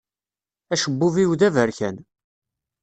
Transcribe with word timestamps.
Acebbub-iw 0.73 1.31
d 1.39 1.41
aberkan. 1.47 1.95